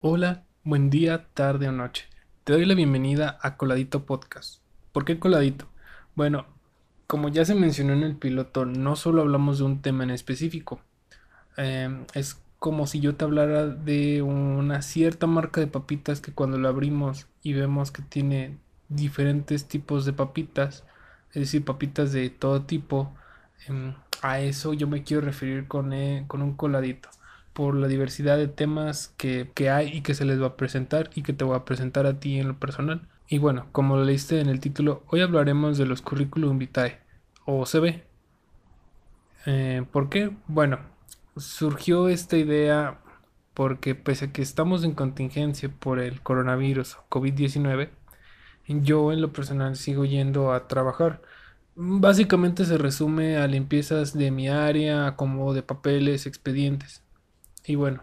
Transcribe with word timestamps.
Hola, 0.00 0.44
buen 0.62 0.90
día, 0.90 1.28
tarde 1.32 1.68
o 1.68 1.72
noche. 1.72 2.04
Te 2.44 2.52
doy 2.52 2.66
la 2.66 2.74
bienvenida 2.74 3.38
a 3.40 3.56
Coladito 3.56 4.04
Podcast. 4.04 4.60
¿Por 4.92 5.06
qué 5.06 5.18
Coladito? 5.18 5.68
Bueno, 6.14 6.44
como 7.06 7.28
ya 7.28 7.46
se 7.46 7.54
mencionó 7.54 7.94
en 7.94 8.02
el 8.02 8.16
piloto, 8.16 8.66
no 8.66 8.96
solo 8.96 9.22
hablamos 9.22 9.58
de 9.58 9.64
un 9.64 9.80
tema 9.80 10.04
en 10.04 10.10
específico. 10.10 10.80
Em, 11.56 12.04
es 12.12 12.42
como 12.58 12.86
si 12.86 13.00
yo 13.00 13.14
te 13.14 13.24
hablara 13.24 13.66
de 13.68 14.20
una 14.20 14.82
cierta 14.82 15.26
marca 15.26 15.60
de 15.62 15.66
papitas 15.66 16.20
que 16.20 16.32
cuando 16.32 16.58
la 16.58 16.68
abrimos 16.68 17.26
y 17.42 17.54
vemos 17.54 17.90
que 17.90 18.02
tiene 18.02 18.58
diferentes 18.88 19.66
tipos 19.66 20.04
de 20.04 20.12
papitas, 20.12 20.84
es 21.30 21.42
decir, 21.42 21.64
papitas 21.64 22.12
de 22.12 22.30
todo 22.30 22.62
tipo, 22.62 23.14
em, 23.68 23.94
a 24.22 24.40
eso 24.40 24.72
yo 24.74 24.86
me 24.88 25.02
quiero 25.02 25.22
referir 25.22 25.68
con, 25.68 25.92
eh, 25.92 26.24
con 26.28 26.42
un 26.42 26.54
coladito 26.54 27.08
por 27.52 27.74
la 27.74 27.88
diversidad 27.88 28.36
de 28.36 28.48
temas 28.48 29.14
que, 29.16 29.50
que, 29.54 29.70
hay 29.70 29.88
y 29.88 30.02
que 30.02 30.14
se 30.14 30.24
les 30.24 30.40
va 30.40 30.48
a 30.48 30.56
presentar 30.56 31.10
y 31.14 31.22
que 31.22 31.32
te 31.32 31.44
voy 31.44 31.56
a 31.56 31.64
presentar 31.64 32.06
a 32.06 32.20
ti 32.20 32.38
en 32.38 32.48
lo 32.48 32.58
personal. 32.58 33.08
Y 33.28 33.38
bueno, 33.38 33.66
como 33.72 33.96
lo 33.96 34.04
leíste 34.04 34.40
en 34.40 34.48
el 34.48 34.60
título, 34.60 35.02
hoy 35.08 35.20
hablaremos 35.20 35.78
de 35.78 35.86
los 35.86 36.02
currículum 36.02 36.58
vitae 36.58 37.00
o 37.44 37.64
CV. 37.66 38.04
Eh, 39.46 39.84
¿Por 39.90 40.08
qué? 40.10 40.32
Bueno, 40.48 40.80
surgió 41.36 42.08
esta 42.08 42.36
idea 42.36 42.98
porque 43.54 43.94
pese 43.94 44.26
a 44.26 44.32
que 44.32 44.42
estamos 44.42 44.84
en 44.84 44.92
contingencia 44.92 45.70
por 45.70 45.98
el 45.98 46.20
coronavirus 46.20 46.98
COVID-19, 47.08 47.88
yo 48.68 49.12
en 49.12 49.20
lo 49.20 49.32
personal 49.32 49.76
sigo 49.76 50.04
yendo 50.04 50.52
a 50.52 50.68
trabajar. 50.68 51.22
Básicamente 51.76 52.64
se 52.64 52.78
resume 52.78 53.36
a 53.38 53.46
limpiezas 53.46 54.14
de 54.16 54.30
mi 54.30 54.48
área, 54.48 55.16
como 55.16 55.54
de 55.54 55.62
papeles, 55.62 56.26
expedientes. 56.26 57.02
Y 57.64 57.76
bueno, 57.76 58.02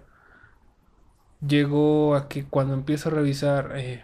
llegó 1.45 2.15
a 2.15 2.29
que 2.29 2.45
cuando 2.45 2.73
empiezo 2.73 3.09
a 3.09 3.13
revisar 3.13 3.71
eh, 3.75 4.03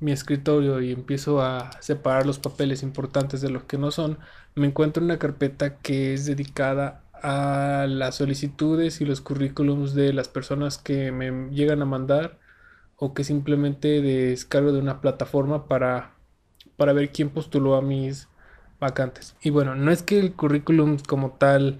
mi 0.00 0.12
escritorio 0.12 0.80
y 0.80 0.92
empiezo 0.92 1.42
a 1.42 1.70
separar 1.80 2.26
los 2.26 2.38
papeles 2.38 2.82
importantes 2.82 3.40
de 3.40 3.50
los 3.50 3.64
que 3.64 3.78
no 3.78 3.90
son, 3.90 4.18
me 4.54 4.66
encuentro 4.66 5.02
una 5.02 5.18
carpeta 5.18 5.78
que 5.78 6.14
es 6.14 6.26
dedicada 6.26 7.02
a 7.22 7.86
las 7.88 8.16
solicitudes 8.16 9.00
y 9.00 9.06
los 9.06 9.20
currículums 9.20 9.94
de 9.94 10.12
las 10.12 10.28
personas 10.28 10.78
que 10.78 11.10
me 11.12 11.50
llegan 11.50 11.82
a 11.82 11.86
mandar 11.86 12.38
o 12.96 13.14
que 13.14 13.24
simplemente 13.24 14.00
descargo 14.00 14.72
de 14.72 14.78
una 14.78 15.00
plataforma 15.00 15.66
para, 15.68 16.14
para 16.76 16.92
ver 16.92 17.10
quién 17.12 17.30
postuló 17.30 17.74
a 17.74 17.82
mis 17.82 18.28
vacantes. 18.80 19.36
Y 19.42 19.50
bueno, 19.50 19.74
no 19.74 19.90
es 19.90 20.02
que 20.02 20.18
el 20.18 20.34
currículum 20.34 20.98
como 20.98 21.32
tal 21.32 21.78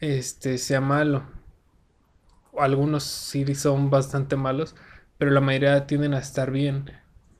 este, 0.00 0.58
sea 0.58 0.80
malo, 0.80 1.24
algunos 2.58 3.04
sí 3.04 3.54
son 3.54 3.90
bastante 3.90 4.36
malos, 4.36 4.74
pero 5.18 5.30
la 5.30 5.40
mayoría 5.40 5.86
tienden 5.86 6.14
a 6.14 6.18
estar 6.18 6.50
bien 6.50 6.90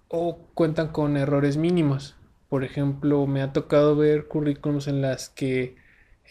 o 0.08 0.38
cuentan 0.54 0.88
con 0.88 1.16
errores 1.16 1.56
mínimos. 1.56 2.16
Por 2.48 2.64
ejemplo, 2.64 3.26
me 3.26 3.42
ha 3.42 3.52
tocado 3.52 3.96
ver 3.96 4.28
currículums 4.28 4.88
en 4.88 5.02
las 5.02 5.28
que 5.28 5.76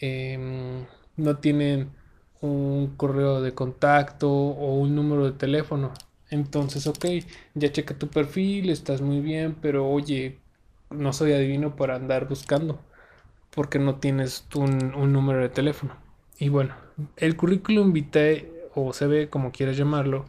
em, 0.00 0.86
no 1.16 1.36
tienen 1.38 1.90
un 2.40 2.94
correo 2.96 3.42
de 3.42 3.54
contacto 3.54 4.30
o 4.30 4.74
un 4.76 4.94
número 4.94 5.26
de 5.26 5.32
teléfono. 5.32 5.92
Entonces, 6.30 6.86
ok, 6.86 7.06
ya 7.54 7.72
checa 7.72 7.98
tu 7.98 8.08
perfil, 8.08 8.70
estás 8.70 9.00
muy 9.00 9.20
bien, 9.20 9.56
pero 9.60 9.88
oye, 9.88 10.38
no 10.90 11.12
soy 11.12 11.32
adivino 11.32 11.76
para 11.76 11.96
andar 11.96 12.28
buscando 12.28 12.80
porque 13.50 13.78
no 13.78 13.96
tienes 13.96 14.46
un, 14.54 14.94
un 14.94 15.12
número 15.12 15.40
de 15.40 15.48
teléfono. 15.48 15.96
Y 16.38 16.48
bueno, 16.50 16.74
el 17.16 17.36
currículum 17.36 17.92
vitae 17.92 18.52
o 18.74 18.92
CV, 18.92 19.30
como 19.30 19.52
quieras 19.52 19.76
llamarlo, 19.76 20.26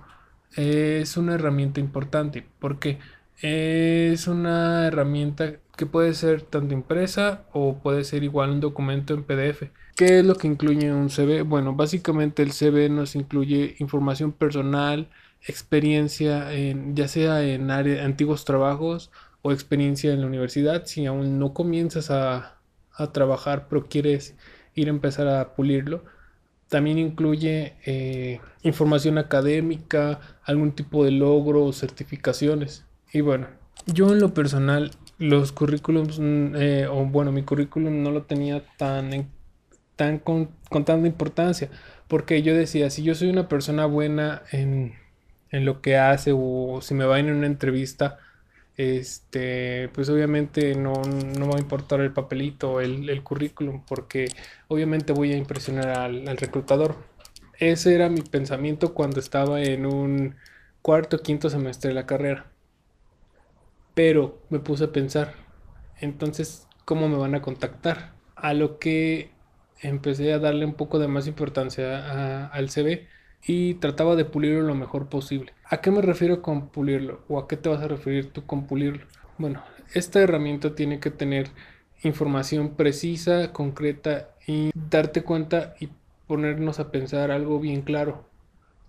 es 0.55 1.17
una 1.17 1.35
herramienta 1.35 1.79
importante 1.79 2.45
porque 2.59 2.99
es 3.41 4.27
una 4.27 4.87
herramienta 4.87 5.55
que 5.75 5.85
puede 5.85 6.13
ser 6.13 6.41
tanto 6.41 6.73
impresa 6.73 7.45
o 7.53 7.77
puede 7.79 8.03
ser 8.03 8.23
igual 8.23 8.49
un 8.51 8.59
documento 8.61 9.13
en 9.13 9.23
PDF. 9.23 9.71
¿Qué 9.95 10.19
es 10.19 10.25
lo 10.25 10.35
que 10.35 10.47
incluye 10.47 10.91
un 10.91 11.09
CV? 11.09 11.41
Bueno, 11.43 11.75
básicamente 11.75 12.43
el 12.43 12.51
CV 12.51 12.89
nos 12.89 13.15
incluye 13.15 13.75
información 13.79 14.31
personal, 14.31 15.09
experiencia, 15.47 16.53
en, 16.53 16.95
ya 16.95 17.07
sea 17.07 17.43
en 17.43 17.71
antiguos 17.71 18.45
trabajos 18.45 19.11
o 19.41 19.51
experiencia 19.51 20.13
en 20.13 20.21
la 20.21 20.27
universidad. 20.27 20.85
Si 20.85 21.05
aún 21.05 21.39
no 21.39 21.53
comienzas 21.53 22.11
a, 22.11 22.57
a 22.93 23.11
trabajar 23.11 23.67
pero 23.69 23.87
quieres 23.87 24.35
ir 24.75 24.87
a 24.87 24.91
empezar 24.91 25.27
a 25.27 25.55
pulirlo, 25.55 26.03
también 26.69 26.97
incluye 26.97 27.75
eh, 27.85 28.41
información 28.63 29.17
académica, 29.17 30.19
algún 30.43 30.73
tipo 30.73 31.05
de 31.05 31.11
logro 31.11 31.71
certificaciones. 31.71 32.85
Y 33.13 33.21
bueno, 33.21 33.47
yo 33.85 34.11
en 34.11 34.19
lo 34.19 34.33
personal, 34.33 34.91
los 35.17 35.51
currículums, 35.51 36.19
mm, 36.19 36.55
eh, 36.55 36.87
o 36.87 37.05
bueno, 37.05 37.31
mi 37.31 37.43
currículum 37.43 38.03
no 38.03 38.11
lo 38.11 38.23
tenía 38.23 38.63
tan, 38.77 39.29
tan 39.95 40.19
con, 40.19 40.49
tanta 40.69 41.07
importancia, 41.07 41.69
porque 42.07 42.41
yo 42.41 42.53
decía, 42.53 42.89
si 42.89 43.03
yo 43.03 43.15
soy 43.15 43.29
una 43.29 43.47
persona 43.47 43.85
buena 43.85 44.43
en, 44.51 44.93
en 45.51 45.65
lo 45.65 45.81
que 45.81 45.97
hace 45.97 46.31
o 46.35 46.79
si 46.81 46.93
me 46.93 47.05
va 47.05 47.19
en 47.19 47.31
una 47.31 47.47
entrevista, 47.47 48.19
este, 48.77 49.89
pues 49.89 50.09
obviamente 50.09 50.75
no, 50.75 50.93
no, 51.03 51.49
va 51.49 51.57
a 51.57 51.61
importar 51.61 51.99
el 52.01 52.13
papelito, 52.13 52.79
el, 52.79 53.09
el 53.09 53.23
currículum, 53.23 53.83
porque 53.87 54.27
obviamente 54.67 55.13
voy 55.13 55.33
a 55.33 55.37
impresionar 55.37 55.89
al, 55.89 56.27
al, 56.27 56.37
reclutador. 56.37 56.95
Ese 57.59 57.95
era 57.95 58.09
mi 58.09 58.21
pensamiento 58.21 58.93
cuando 58.93 59.19
estaba 59.19 59.61
en 59.63 59.85
un 59.87 60.35
cuarto 60.83 61.19
quinto 61.19 61.49
semestre 61.49 61.89
de 61.89 61.95
la 61.95 62.05
carrera. 62.05 62.45
Pero 63.95 64.39
me 64.49 64.59
puse 64.59 64.85
a 64.85 64.91
pensar, 64.91 65.33
entonces, 65.99 66.67
¿cómo 66.85 67.09
me 67.09 67.17
van 67.17 67.33
a 67.33 67.41
contactar? 67.41 68.13
A 68.35 68.53
lo 68.53 68.77
que 68.77 69.31
empecé 69.81 70.33
a 70.33 70.39
darle 70.39 70.65
un 70.65 70.75
poco 70.75 70.99
de 70.99 71.07
más 71.07 71.27
importancia 71.27 72.47
al 72.47 72.69
CV 72.69 73.07
y 73.45 73.75
trataba 73.75 74.15
de 74.15 74.25
pulirlo 74.25 74.61
lo 74.61 74.75
mejor 74.75 75.07
posible. 75.07 75.53
¿A 75.65 75.81
qué 75.81 75.91
me 75.91 76.01
refiero 76.01 76.41
con 76.41 76.69
pulirlo? 76.69 77.21
¿O 77.27 77.39
a 77.39 77.47
qué 77.47 77.57
te 77.57 77.69
vas 77.69 77.81
a 77.81 77.87
referir 77.87 78.31
tú 78.31 78.45
con 78.45 78.67
pulirlo? 78.67 79.05
Bueno, 79.37 79.61
esta 79.93 80.19
herramienta 80.19 80.75
tiene 80.75 80.99
que 80.99 81.11
tener 81.11 81.49
información 82.03 82.75
precisa, 82.75 83.51
concreta 83.53 84.29
y 84.45 84.71
darte 84.73 85.23
cuenta 85.23 85.75
y 85.79 85.89
ponernos 86.27 86.79
a 86.79 86.91
pensar 86.91 87.31
algo 87.31 87.59
bien 87.59 87.81
claro. 87.81 88.25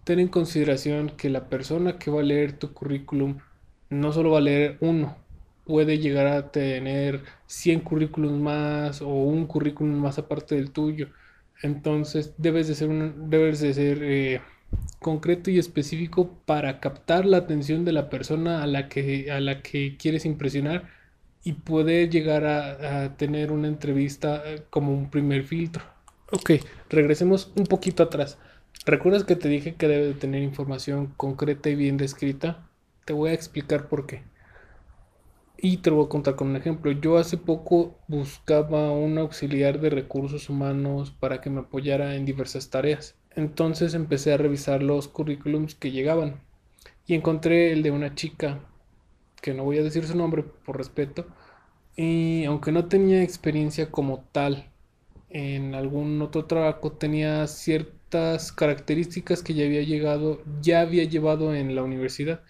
Ten 0.04 0.20
en 0.20 0.28
consideración 0.28 1.10
que 1.10 1.30
la 1.30 1.48
persona 1.48 1.98
que 1.98 2.10
va 2.10 2.20
a 2.20 2.24
leer 2.24 2.52
tu 2.52 2.72
currículum 2.72 3.38
no 3.90 4.12
solo 4.12 4.32
va 4.32 4.38
a 4.38 4.42
leer 4.42 4.76
uno, 4.80 5.16
puede 5.64 5.98
llegar 5.98 6.26
a 6.26 6.50
tener 6.50 7.22
100 7.46 7.80
currículums 7.80 8.40
más 8.40 9.02
o 9.02 9.08
un 9.08 9.46
currículum 9.46 10.00
más 10.00 10.18
aparte 10.18 10.54
del 10.54 10.70
tuyo. 10.70 11.08
Entonces 11.62 12.34
debes 12.38 12.68
de 12.68 12.74
ser, 12.74 12.88
debes 13.14 13.60
de 13.60 13.74
ser 13.74 14.02
eh, 14.02 14.40
concreto 15.00 15.50
y 15.50 15.58
específico 15.58 16.38
para 16.44 16.80
captar 16.80 17.26
la 17.26 17.38
atención 17.38 17.84
de 17.84 17.92
la 17.92 18.10
persona 18.10 18.62
a 18.62 18.66
la 18.66 18.88
que, 18.88 19.30
a 19.30 19.40
la 19.40 19.62
que 19.62 19.96
quieres 19.96 20.24
impresionar 20.24 20.88
y 21.44 21.54
poder 21.54 22.10
llegar 22.10 22.44
a, 22.44 23.04
a 23.04 23.16
tener 23.16 23.52
una 23.52 23.68
entrevista 23.68 24.42
eh, 24.44 24.62
como 24.70 24.92
un 24.92 25.10
primer 25.10 25.44
filtro. 25.44 25.84
Ok, 26.30 26.52
regresemos 26.90 27.52
un 27.56 27.64
poquito 27.66 28.02
atrás. 28.02 28.38
¿Recuerdas 28.84 29.24
que 29.24 29.36
te 29.36 29.48
dije 29.48 29.74
que 29.74 29.88
debe 29.88 30.06
de 30.06 30.14
tener 30.14 30.42
información 30.42 31.12
concreta 31.16 31.70
y 31.70 31.74
bien 31.74 31.96
descrita? 31.96 32.68
Te 33.04 33.12
voy 33.12 33.30
a 33.30 33.34
explicar 33.34 33.88
por 33.88 34.06
qué. 34.06 34.22
Y 35.60 35.78
te 35.78 35.90
lo 35.90 35.96
voy 35.96 36.06
a 36.06 36.08
contar 36.08 36.36
con 36.36 36.48
un 36.48 36.56
ejemplo. 36.56 36.92
Yo 36.92 37.18
hace 37.18 37.36
poco 37.36 37.98
buscaba 38.06 38.92
un 38.92 39.18
auxiliar 39.18 39.80
de 39.80 39.90
recursos 39.90 40.48
humanos 40.48 41.10
para 41.10 41.40
que 41.40 41.50
me 41.50 41.60
apoyara 41.60 42.14
en 42.14 42.24
diversas 42.24 42.70
tareas. 42.70 43.16
Entonces 43.34 43.94
empecé 43.94 44.32
a 44.32 44.36
revisar 44.36 44.84
los 44.84 45.08
currículums 45.08 45.74
que 45.74 45.90
llegaban 45.90 46.40
y 47.08 47.14
encontré 47.14 47.72
el 47.72 47.82
de 47.82 47.90
una 47.90 48.14
chica, 48.14 48.60
que 49.42 49.52
no 49.52 49.64
voy 49.64 49.78
a 49.78 49.82
decir 49.82 50.06
su 50.06 50.16
nombre 50.16 50.44
por 50.44 50.76
respeto, 50.76 51.26
y 51.96 52.44
aunque 52.44 52.70
no 52.70 52.86
tenía 52.86 53.22
experiencia 53.22 53.90
como 53.90 54.24
tal 54.30 54.70
en 55.30 55.74
algún 55.74 56.22
otro 56.22 56.44
trabajo, 56.44 56.92
tenía 56.92 57.46
ciertas 57.46 58.52
características 58.52 59.42
que 59.42 59.54
ya 59.54 59.64
había 59.64 59.82
llegado, 59.82 60.42
ya 60.60 60.82
había 60.82 61.04
llevado 61.04 61.54
en 61.54 61.74
la 61.74 61.82
universidad 61.82 62.42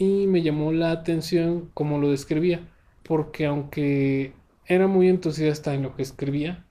y 0.00 0.26
me 0.26 0.40
llamó 0.40 0.72
la 0.72 0.92
atención 0.92 1.70
como 1.74 1.98
lo 1.98 2.10
describía, 2.10 2.66
porque 3.02 3.44
aunque 3.44 4.32
era 4.64 4.86
muy 4.86 5.08
entusiasta 5.08 5.74
en 5.74 5.82
lo 5.82 5.94
que 5.94 6.00
escribía, 6.00 6.64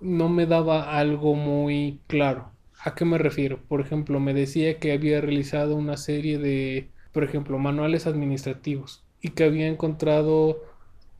no 0.00 0.28
me 0.28 0.46
daba 0.46 0.98
algo 0.98 1.36
muy 1.36 2.00
claro. 2.08 2.50
¿A 2.82 2.96
qué 2.96 3.04
me 3.04 3.16
refiero? 3.16 3.60
Por 3.68 3.80
ejemplo, 3.80 4.18
me 4.18 4.34
decía 4.34 4.80
que 4.80 4.92
había 4.92 5.20
realizado 5.20 5.76
una 5.76 5.96
serie 5.96 6.38
de, 6.38 6.88
por 7.12 7.22
ejemplo, 7.22 7.58
manuales 7.60 8.08
administrativos 8.08 9.04
y 9.20 9.28
que 9.28 9.44
había 9.44 9.68
encontrado 9.68 10.58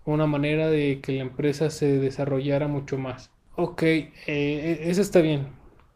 una 0.04 0.26
manera 0.26 0.70
de 0.70 0.98
que 1.00 1.12
la 1.12 1.22
empresa 1.22 1.70
se 1.70 1.98
desarrollara 1.98 2.66
mucho 2.66 2.98
más. 2.98 3.30
Ok, 3.54 3.82
eh, 3.84 4.08
e, 4.26 4.90
eso 4.90 5.02
está 5.02 5.20
bien, 5.20 5.46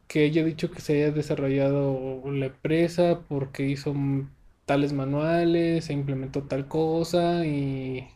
que 0.06 0.26
haya 0.26 0.44
dicho 0.44 0.70
que 0.70 0.80
se 0.80 1.02
haya 1.02 1.10
desarrollado 1.10 2.22
la 2.30 2.46
empresa 2.46 3.22
porque 3.28 3.66
hizo 3.66 3.92
tales 4.66 4.92
manuales, 4.92 5.84
se 5.86 5.92
implementó 5.92 6.44
tal 6.44 6.68
cosa 6.68 7.44
y, 7.46 8.08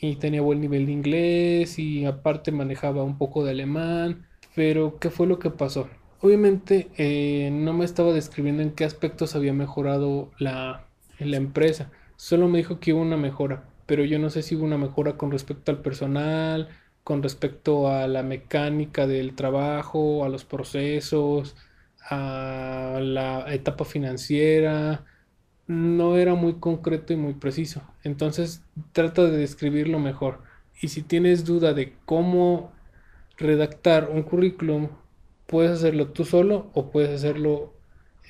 y 0.00 0.16
tenía 0.16 0.42
buen 0.42 0.60
nivel 0.60 0.86
de 0.86 0.92
inglés 0.92 1.78
y 1.78 2.04
aparte 2.04 2.52
manejaba 2.52 3.04
un 3.04 3.18
poco 3.18 3.44
de 3.44 3.52
alemán. 3.52 4.26
Pero, 4.54 4.98
¿qué 4.98 5.10
fue 5.10 5.26
lo 5.26 5.38
que 5.38 5.50
pasó? 5.50 5.88
Obviamente 6.20 6.90
eh, 6.96 7.50
no 7.52 7.72
me 7.72 7.84
estaba 7.84 8.12
describiendo 8.12 8.62
en 8.62 8.72
qué 8.72 8.84
aspectos 8.84 9.34
había 9.34 9.52
mejorado 9.52 10.30
la, 10.38 10.86
la 11.18 11.36
empresa. 11.36 11.90
Solo 12.16 12.48
me 12.48 12.58
dijo 12.58 12.78
que 12.80 12.92
hubo 12.92 13.02
una 13.02 13.16
mejora, 13.16 13.64
pero 13.86 14.04
yo 14.04 14.18
no 14.18 14.30
sé 14.30 14.42
si 14.42 14.54
hubo 14.56 14.64
una 14.64 14.78
mejora 14.78 15.16
con 15.16 15.30
respecto 15.30 15.72
al 15.72 15.82
personal, 15.82 16.68
con 17.04 17.22
respecto 17.22 17.88
a 17.88 18.06
la 18.08 18.22
mecánica 18.22 19.06
del 19.06 19.34
trabajo, 19.34 20.24
a 20.24 20.28
los 20.28 20.44
procesos, 20.44 21.56
a 22.10 22.98
la 23.02 23.52
etapa 23.54 23.84
financiera. 23.84 25.04
No 25.66 26.16
era 26.16 26.34
muy 26.34 26.54
concreto 26.54 27.12
y 27.12 27.16
muy 27.16 27.34
preciso. 27.34 27.82
Entonces 28.04 28.62
trata 28.92 29.24
de 29.24 29.36
describirlo 29.36 29.98
mejor. 29.98 30.40
Y 30.80 30.88
si 30.88 31.02
tienes 31.02 31.44
duda 31.44 31.72
de 31.74 31.94
cómo 32.04 32.72
redactar 33.38 34.10
un 34.10 34.22
currículum, 34.22 34.88
puedes 35.46 35.70
hacerlo 35.70 36.08
tú 36.08 36.24
solo 36.24 36.70
o 36.74 36.90
puedes 36.90 37.10
hacerlo 37.10 37.72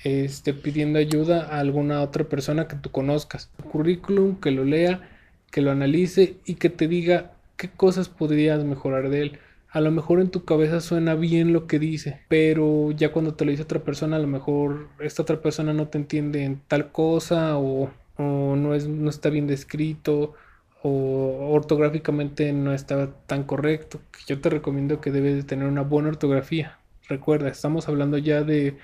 este, 0.04 0.52
pidiendo 0.54 0.98
ayuda 0.98 1.46
a 1.46 1.60
alguna 1.60 2.02
otra 2.02 2.24
persona 2.24 2.68
que 2.68 2.76
tú 2.76 2.90
conozcas. 2.90 3.50
Un 3.62 3.70
currículum, 3.70 4.40
que 4.40 4.50
lo 4.50 4.64
lea, 4.64 5.08
que 5.50 5.60
lo 5.60 5.70
analice 5.70 6.36
y 6.44 6.56
que 6.56 6.70
te 6.70 6.88
diga 6.88 7.32
qué 7.56 7.70
cosas 7.70 8.08
podrías 8.08 8.64
mejorar 8.64 9.08
de 9.08 9.22
él. 9.22 9.38
A 9.72 9.80
lo 9.80 9.90
mejor 9.90 10.20
en 10.20 10.30
tu 10.30 10.44
cabeza 10.44 10.82
suena 10.82 11.14
bien 11.14 11.54
lo 11.54 11.66
que 11.66 11.78
dice, 11.78 12.20
pero 12.28 12.90
ya 12.90 13.10
cuando 13.10 13.34
te 13.34 13.46
lo 13.46 13.52
dice 13.52 13.62
otra 13.62 13.80
persona, 13.80 14.16
a 14.16 14.18
lo 14.18 14.28
mejor 14.28 14.88
esta 15.00 15.22
otra 15.22 15.40
persona 15.40 15.72
no 15.72 15.88
te 15.88 15.96
entiende 15.96 16.44
en 16.44 16.60
tal 16.68 16.92
cosa 16.92 17.56
o, 17.56 17.90
no, 18.18 18.74
es, 18.74 18.86
no 18.86 19.08
está 19.08 19.30
bien 19.30 19.46
descrito 19.46 20.34
o 20.82 21.48
ortográficamente 21.52 22.52
no 22.52 22.74
está 22.74 23.14
tan 23.26 23.44
correcto. 23.44 23.98
Yo 24.26 24.40
te 24.42 24.50
recomiendo 24.50 25.00
que 25.00 25.10
debes 25.10 25.36
de 25.36 25.42
tener 25.42 25.66
una 25.66 25.82
buena 25.82 26.10
ortografía. 26.10 26.78
Recuerda, 27.08 27.48
estamos 27.48 27.88
hablando 27.88 28.18
ya 28.18 28.42
de 28.42 28.76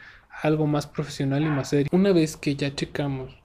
algo 0.42 0.66
más 0.66 0.86
profesional 0.86 1.42
y 1.42 1.50
más 1.50 1.68
serio. 1.68 1.90
Una 1.92 2.12
vez 2.12 2.38
que 2.38 2.56
ya 2.56 2.74
checamos 2.74 3.36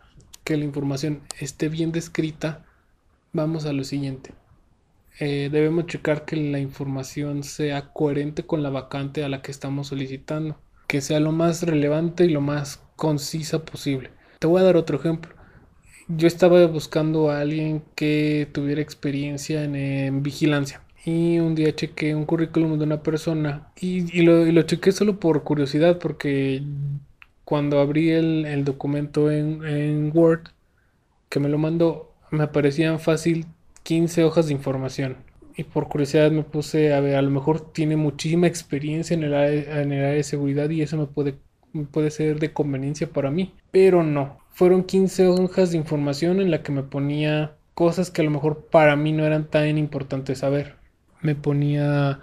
que 0.46 0.56
la 0.56 0.64
información 0.64 1.22
esté 1.40 1.68
bien 1.68 1.92
descrita, 1.92 2.64
vamos 3.34 3.66
a 3.66 3.74
lo 3.74 3.84
siguiente. 3.84 4.32
Eh, 5.20 5.50
debemos 5.52 5.86
checar 5.86 6.26
que 6.26 6.36
la 6.36 6.60
información 6.60 7.44
sea 7.44 7.94
coherente 7.94 8.44
con 8.44 8.64
la 8.64 8.70
vacante 8.70 9.24
a 9.24 9.30
la 9.30 9.42
que 9.42 9.52
estamos 9.52 9.88
solicitando, 9.88 10.58
que 10.88 11.02
sea 11.02 11.20
lo 11.20 11.32
más 11.32 11.64
relevante 11.64 12.26
y 12.26 12.30
lo 12.30 12.42
más 12.42 12.82
concisa 12.96 13.64
posible. 13.64 14.10
Te 14.40 14.48
voy 14.48 14.62
a 14.62 14.66
dar 14.66 14.76
otro 14.76 14.98
ejemplo. 14.98 15.36
Yo 16.08 16.28
estaba 16.28 16.66
buscando 16.68 17.30
a 17.30 17.42
alguien 17.42 17.84
que 17.96 18.48
tuviera 18.52 18.82
experiencia 18.82 19.64
en, 19.64 20.24
vigilancia 20.24 20.82
y 21.06 21.40
un 21.40 21.56
día 21.56 21.76
chequé 21.76 22.16
un 22.16 22.26
currículum 22.26 22.78
de 22.78 22.86
una 22.86 23.04
persona 23.04 23.72
y, 23.80 24.22
lo, 24.24 24.48
y 24.48 24.66
chequé 24.66 24.92
solo 24.92 25.20
por 25.20 25.44
curiosidad 25.44 26.00
porque 26.00 26.64
cuando 27.46 27.80
abrí 27.80 28.10
el, 28.12 28.66
documento 28.66 29.32
en, 29.32 29.66
en 29.66 30.12
Word 30.14 30.50
que 31.30 31.40
me 31.40 31.50
lo 31.50 31.58
mandó 31.58 32.14
me 32.32 32.44
aparecían 32.44 33.00
fácil 33.00 33.46
15 33.84 34.24
hojas 34.24 34.48
de 34.48 34.54
información. 34.54 35.18
Y 35.56 35.64
por 35.66 35.88
curiosidad 35.88 36.32
me 36.32 36.44
puse 36.44 36.94
a 36.94 37.00
ver, 37.00 37.16
a 37.16 37.22
lo 37.22 37.30
mejor 37.30 37.72
tiene 37.74 37.96
muchísima 37.96 38.48
experiencia 38.48 39.14
en 39.14 39.24
el 39.24 39.34
área, 39.34 39.82
en 39.82 39.92
el 39.92 40.04
área 40.04 40.16
de 40.16 40.24
seguridad 40.24 40.70
y 40.70 40.82
eso 40.82 40.98
me 40.98 41.06
puede, 41.06 41.36
puede 41.92 42.10
ser 42.10 42.40
de 42.40 42.54
conveniencia 42.54 43.08
para 43.08 43.30
mí. 43.30 43.54
Pero 43.72 44.04
no, 44.04 44.40
fueron 44.54 44.84
15 44.84 45.28
hojas 45.28 45.72
de 45.72 45.78
información 45.78 46.40
en 46.40 46.50
la 46.50 46.64
que 46.64 46.72
me 46.72 46.84
ponía 46.84 47.56
cosas 47.74 48.12
que 48.12 48.22
a 48.22 48.26
lo 48.26 48.32
mejor 48.32 48.68
para 48.72 48.96
mí 48.96 49.12
no 49.12 49.26
eran 49.26 49.46
tan 49.46 49.78
importantes 49.78 50.40
saber. 50.40 50.76
Me 51.22 51.36
ponía 51.36 52.20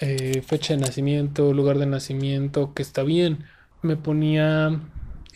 eh, 0.00 0.42
fecha 0.46 0.74
de 0.74 0.80
nacimiento, 0.80 1.52
lugar 1.52 1.78
de 1.78 1.86
nacimiento, 1.86 2.74
que 2.74 2.82
está 2.82 3.02
bien. 3.02 3.44
Me 3.82 3.96
ponía 3.96 4.80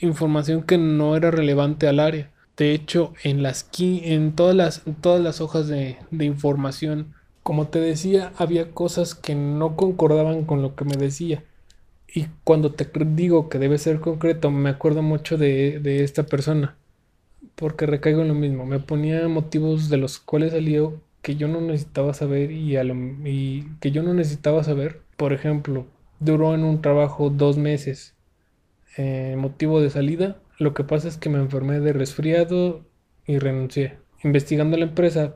información 0.00 0.62
que 0.62 0.78
no 0.78 1.16
era 1.16 1.30
relevante 1.30 1.88
al 1.88 2.00
área. 2.00 2.30
De 2.56 2.72
hecho, 2.72 3.12
en, 3.24 3.42
las, 3.42 3.68
en 3.78 4.32
todas, 4.34 4.54
las, 4.54 4.82
todas 5.00 5.20
las 5.20 5.40
hojas 5.40 5.66
de, 5.66 5.96
información, 6.12 7.14
como 7.42 7.66
te 7.68 7.80
decía, 7.80 8.32
había 8.38 8.70
cosas 8.70 9.14
que 9.14 9.34
no 9.34 9.76
concordaban 9.76 10.44
con 10.44 10.62
lo 10.62 10.76
que 10.76 10.84
me 10.84 10.96
decía. 10.96 11.42
Y 12.14 12.26
cuando 12.44 12.72
te 12.72 12.88
digo 13.06 13.48
que 13.48 13.58
debe 13.58 13.78
ser 13.78 13.98
concreto, 14.00 14.50
me 14.52 14.70
acuerdo 14.70 15.02
mucho 15.02 15.36
de, 15.36 16.04
esta 16.04 16.24
persona. 16.24 16.76
Porque 17.56 17.86
recaigo 17.86 18.22
en 18.22 18.28
lo 18.28 18.34
mismo. 18.34 18.66
Me 18.66 18.78
ponía 18.78 19.26
motivos 19.28 19.88
de 19.88 19.96
los 19.96 20.18
cuales 20.20 20.52
salió 20.52 21.00
que 21.22 21.36
yo 21.36 21.48
no 21.48 21.60
necesitaba 21.60 22.14
saber 22.14 22.52
y, 22.52 22.76
y 22.76 23.68
que 23.80 23.90
yo 23.90 24.02
no 24.02 24.14
necesitaba 24.14 24.62
saber. 24.62 25.00
Por 25.16 25.32
ejemplo, 25.32 25.86
duró 26.20 26.54
en 26.54 26.64
un 26.64 26.82
trabajo 26.82 27.30
dos 27.30 27.56
meses. 27.56 28.14
Eh, 28.96 29.34
motivo 29.36 29.80
de 29.80 29.90
salida, 29.90 30.36
lo 30.58 30.74
que 30.74 30.84
pasa 30.84 31.08
es 31.08 31.16
que 31.16 31.30
me 31.30 31.38
enfermé 31.38 31.80
de 31.80 31.92
resfriado 31.92 32.84
y 33.26 33.38
renuncié. 33.38 33.98
Investigando 34.22 34.76
la 34.76 34.84
empresa, 34.84 35.34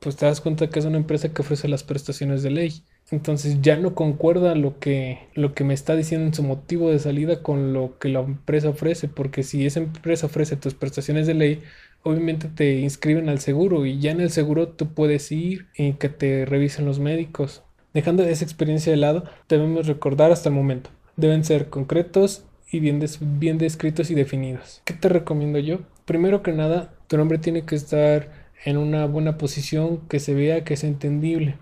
pues 0.00 0.16
te 0.16 0.26
das 0.26 0.40
cuenta 0.40 0.68
que 0.68 0.78
es 0.78 0.84
una 0.84 0.98
empresa 0.98 1.32
que 1.32 1.42
ofrece 1.42 1.68
las 1.68 1.82
prestaciones 1.82 2.42
de 2.42 2.50
ley. 2.50 2.82
Entonces 3.10 3.60
ya 3.60 3.76
no 3.76 3.94
concuerda 3.94 4.54
lo 4.54 4.78
que, 4.78 5.28
lo 5.34 5.54
que 5.54 5.64
me 5.64 5.74
está 5.74 5.94
diciendo 5.94 6.26
en 6.26 6.34
su 6.34 6.42
motivo 6.42 6.90
de 6.90 6.98
salida 6.98 7.42
con 7.42 7.72
lo 7.72 7.98
que 7.98 8.08
la 8.08 8.20
empresa 8.20 8.70
ofrece, 8.70 9.08
porque 9.08 9.42
si 9.42 9.66
esa 9.66 9.80
empresa 9.80 10.26
ofrece 10.26 10.56
tus 10.56 10.74
prestaciones 10.74 11.26
de 11.26 11.34
ley, 11.34 11.62
obviamente 12.02 12.48
te 12.48 12.80
inscriben 12.80 13.28
al 13.28 13.40
seguro 13.40 13.84
y 13.86 13.98
ya 13.98 14.10
en 14.10 14.20
el 14.20 14.30
seguro 14.30 14.68
tú 14.68 14.94
puedes 14.94 15.30
ir 15.32 15.66
y 15.76 15.94
que 15.94 16.08
te 16.08 16.46
revisen 16.46 16.86
los 16.86 16.98
médicos. 16.98 17.62
Dejando 17.92 18.24
esa 18.24 18.44
experiencia 18.44 18.90
de 18.90 18.98
lado, 18.98 19.24
debemos 19.48 19.86
recordar 19.86 20.32
hasta 20.32 20.48
el 20.48 20.54
momento. 20.54 20.90
Deben 21.16 21.44
ser 21.44 21.68
concretos 21.68 22.44
y 22.74 22.80
bien, 22.80 22.98
descritos 23.58 24.10
y 24.10 24.16
definidos. 24.16 24.82
¿Qué 24.84 24.94
te 24.94 25.08
recomiendo 25.08 25.60
yo? 25.60 25.82
Primero 26.06 26.42
que 26.42 26.50
nada, 26.50 26.92
tu 27.06 27.16
nombre 27.16 27.38
tiene 27.38 27.64
que 27.64 27.76
estar 27.76 28.30
en 28.64 28.78
una 28.78 29.06
buena 29.06 29.38
posición 29.38 30.00
que 30.08 30.18
se 30.18 30.34
vea 30.34 30.64
que 30.64 30.74
es 30.74 30.82
entendible. 30.82 31.56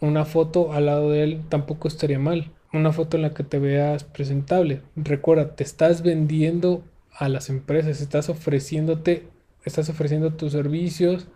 Una 0.00 0.26
foto 0.26 0.74
al 0.74 0.84
lado 0.84 1.10
de 1.10 1.22
él 1.22 1.42
tampoco 1.48 1.88
estaría 1.88 2.18
mal. 2.18 2.50
Una 2.70 2.92
foto 2.92 3.16
en 3.16 3.22
la 3.22 3.32
que 3.32 3.44
te 3.44 3.58
veas 3.58 4.04
presentable. 4.04 4.82
Recuerda, 4.94 5.56
te 5.56 5.64
estás 5.64 6.02
vendiendo 6.02 6.84
a 7.10 7.30
las 7.30 7.48
empresas, 7.48 8.02
estás 8.02 8.28
ofreciéndote, 8.28 9.26
estás 9.64 9.88
ofreciendo 9.88 10.34
tus 10.34 10.52
servicios, 10.52 11.28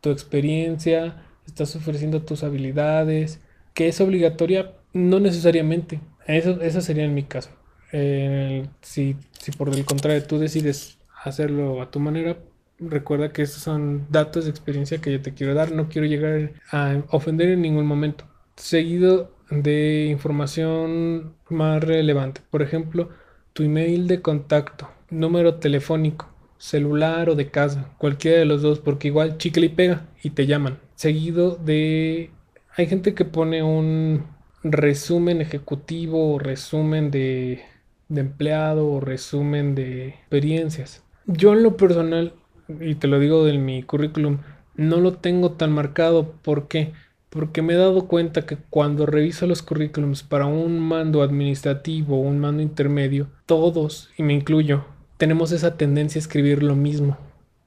tu 0.00 0.10
experiencia, 0.10 1.22
estás 1.46 1.76
ofreciendo 1.76 2.22
tus 2.22 2.42
habilidades. 2.42 3.38
¿Que 3.72 3.86
es 3.86 4.00
obligatoria? 4.00 4.72
No 4.92 5.20
necesariamente. 5.20 6.00
Eso, 6.26 6.60
eso 6.60 6.80
sería 6.80 7.04
en 7.04 7.14
mi 7.14 7.22
caso. 7.22 7.50
Si, 7.92 9.16
si 9.32 9.52
por 9.56 9.68
el 9.70 9.84
contrario 9.84 10.22
tú 10.24 10.38
decides 10.38 10.98
hacerlo 11.22 11.82
a 11.82 11.90
tu 11.90 12.00
manera, 12.00 12.38
recuerda 12.78 13.32
que 13.32 13.42
estos 13.42 13.62
son 13.62 14.06
datos 14.10 14.44
de 14.44 14.50
experiencia 14.50 15.00
que 15.00 15.12
yo 15.12 15.20
te 15.20 15.34
quiero 15.34 15.54
dar. 15.54 15.72
No 15.72 15.88
quiero 15.88 16.06
llegar 16.06 16.52
a 16.70 17.02
ofender 17.10 17.50
en 17.50 17.62
ningún 17.62 17.86
momento. 17.86 18.24
Seguido 18.56 19.32
de 19.50 20.06
información 20.06 21.34
más 21.48 21.82
relevante. 21.82 22.40
Por 22.50 22.62
ejemplo, 22.62 23.10
tu 23.52 23.62
email 23.62 24.06
de 24.06 24.22
contacto, 24.22 24.88
número 25.10 25.56
telefónico, 25.56 26.28
celular 26.58 27.30
o 27.30 27.34
de 27.34 27.50
casa, 27.50 27.94
cualquiera 27.98 28.38
de 28.38 28.44
los 28.44 28.62
dos, 28.62 28.78
porque 28.78 29.08
igual 29.08 29.38
chicle 29.38 29.66
y 29.66 29.70
pega 29.70 30.06
y 30.22 30.30
te 30.30 30.46
llaman. 30.46 30.78
Seguido 30.94 31.56
de... 31.56 32.30
Hay 32.76 32.86
gente 32.86 33.14
que 33.14 33.24
pone 33.24 33.62
un 33.62 34.26
resumen 34.62 35.40
ejecutivo 35.40 36.34
o 36.34 36.38
resumen 36.38 37.10
de 37.10 37.64
de 38.10 38.20
empleado 38.20 38.86
o 38.86 39.00
resumen 39.00 39.74
de 39.74 40.08
experiencias. 40.08 41.02
Yo 41.26 41.54
en 41.54 41.62
lo 41.62 41.76
personal, 41.78 42.34
y 42.80 42.96
te 42.96 43.06
lo 43.06 43.18
digo 43.18 43.44
de 43.44 43.56
mi 43.56 43.82
currículum, 43.82 44.38
no 44.76 45.00
lo 45.00 45.14
tengo 45.14 45.52
tan 45.52 45.72
marcado. 45.72 46.32
¿Por 46.42 46.68
qué? 46.68 46.92
Porque 47.30 47.62
me 47.62 47.74
he 47.74 47.76
dado 47.76 48.08
cuenta 48.08 48.44
que 48.44 48.58
cuando 48.68 49.06
reviso 49.06 49.46
los 49.46 49.62
currículums 49.62 50.24
para 50.24 50.46
un 50.46 50.80
mando 50.80 51.22
administrativo 51.22 52.16
o 52.16 52.20
un 52.20 52.40
mando 52.40 52.62
intermedio, 52.62 53.28
todos, 53.46 54.10
y 54.18 54.24
me 54.24 54.34
incluyo, 54.34 54.84
tenemos 55.16 55.52
esa 55.52 55.76
tendencia 55.76 56.18
a 56.18 56.22
escribir 56.22 56.62
lo 56.62 56.74
mismo. 56.74 57.16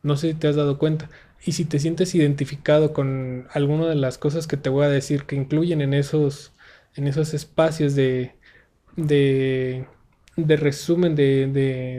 No 0.01 0.17
sé 0.17 0.29
si 0.29 0.33
te 0.33 0.50
has 0.50 0.57
dado 0.57 0.77
cuenta. 0.77 1.09
Y 1.45 1.53
si 1.53 1.63
te 1.63 1.79
sientes 1.79 2.13
identificado 2.15 2.91
con 2.91 3.47
alguna 3.53 3.88
de 3.88 3.95
las 3.95 4.17
cosas 4.17 4.47
que 4.47 4.57
te 4.57 4.69
voy 4.69 4.85
a 4.85 4.89
decir 4.89 5.23
que 5.23 5.35
incluyen 5.38 5.79
en 5.79 5.93
esos, 5.93 6.51
en 6.95 7.07
esos 7.07 7.33
espacios 7.33 7.95
de, 7.95 8.33
de 8.97 9.85
de 10.36 10.56
resumen 10.58 11.16
de, 11.16 11.48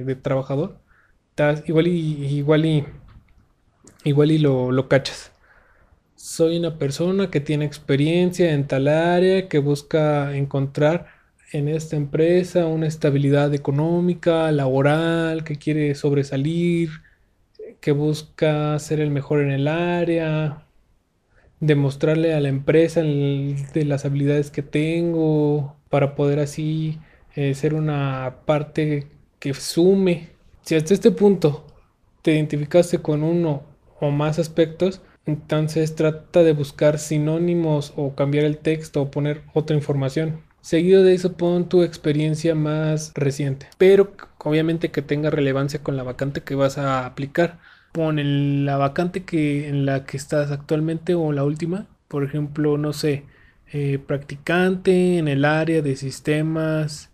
de, 0.04 0.14
trabajador, 0.16 0.78
igual 1.66 1.86
y 1.88 2.26
igual 2.36 2.66
y 2.66 2.84
igual 4.04 4.30
y 4.32 4.38
lo, 4.38 4.72
lo 4.72 4.88
cachas. 4.88 5.32
soy 6.16 6.58
una 6.58 6.78
persona 6.78 7.30
que 7.30 7.40
tiene 7.40 7.64
experiencia 7.64 8.52
en 8.52 8.66
tal 8.66 8.88
área, 8.88 9.48
que 9.48 9.58
busca 9.58 10.36
encontrar 10.36 11.06
en 11.52 11.68
esta 11.68 11.96
empresa 11.96 12.66
una 12.66 12.86
estabilidad 12.88 13.54
económica, 13.54 14.50
laboral, 14.52 15.44
que 15.44 15.56
quiere 15.56 15.94
sobresalir, 15.94 16.90
que 17.80 17.92
busca 17.92 18.78
ser 18.78 19.00
el 19.00 19.10
mejor 19.10 19.40
en 19.40 19.50
el 19.52 19.68
área, 19.68 20.66
demostrarle 21.60 22.34
a 22.34 22.40
la 22.40 22.48
empresa 22.48 23.02
de 23.02 23.84
las 23.86 24.04
habilidades 24.04 24.50
que 24.50 24.62
tengo 24.62 25.76
para 25.90 26.14
poder 26.14 26.40
así 26.40 26.98
eh, 27.34 27.54
ser 27.54 27.74
una 27.74 28.36
parte 28.44 29.08
que 29.38 29.54
sume. 29.54 30.30
Si 30.62 30.74
hasta 30.74 30.94
este 30.94 31.10
punto 31.10 31.66
te 32.22 32.34
identificaste 32.34 32.98
con 32.98 33.22
uno 33.22 33.62
o 34.00 34.10
más 34.10 34.38
aspectos, 34.38 35.02
entonces 35.26 35.94
trata 35.94 36.42
de 36.42 36.52
buscar 36.52 36.98
sinónimos 36.98 37.92
o 37.96 38.14
cambiar 38.14 38.44
el 38.44 38.58
texto 38.58 39.02
o 39.02 39.10
poner 39.10 39.42
otra 39.52 39.76
información. 39.76 40.42
Seguido 40.60 41.02
de 41.02 41.14
eso 41.14 41.34
pon 41.34 41.68
tu 41.68 41.82
experiencia 41.82 42.54
más 42.54 43.12
reciente, 43.14 43.66
pero 43.76 44.12
obviamente 44.38 44.90
que 44.90 45.02
tenga 45.02 45.28
relevancia 45.28 45.82
con 45.82 45.96
la 45.96 46.02
vacante 46.02 46.40
que 46.40 46.54
vas 46.54 46.78
a 46.78 47.04
aplicar. 47.04 47.58
Pon 47.92 48.64
la 48.64 48.76
vacante 48.76 49.24
que 49.24 49.68
en 49.68 49.86
la 49.86 50.04
que 50.04 50.16
estás 50.16 50.50
actualmente 50.50 51.14
o 51.14 51.32
la 51.32 51.44
última, 51.44 51.86
por 52.08 52.24
ejemplo, 52.24 52.78
no 52.78 52.92
sé, 52.92 53.24
eh, 53.72 53.98
practicante 53.98 55.18
en 55.18 55.28
el 55.28 55.44
área 55.44 55.82
de 55.82 55.96
sistemas 55.96 57.10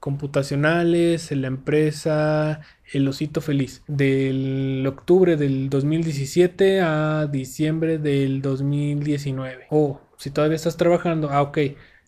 computacionales 0.00 1.30
en 1.30 1.42
la 1.42 1.48
empresa 1.48 2.60
El 2.92 3.06
Osito 3.06 3.40
Feliz 3.40 3.82
del 3.86 4.84
octubre 4.88 5.36
del 5.36 5.70
2017 5.70 6.80
a 6.80 7.28
diciembre 7.30 7.98
del 7.98 8.42
2019. 8.42 9.66
O 9.70 10.00
si 10.16 10.30
todavía 10.30 10.56
estás 10.56 10.76
trabajando, 10.76 11.30
ah, 11.30 11.42
ok, 11.42 11.58